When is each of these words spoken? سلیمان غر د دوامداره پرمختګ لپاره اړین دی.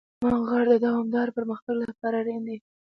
سلیمان 0.19 0.41
غر 0.49 0.63
د 0.71 0.75
دوامداره 0.85 1.35
پرمختګ 1.37 1.75
لپاره 1.85 2.15
اړین 2.21 2.41
دی. 2.47 2.57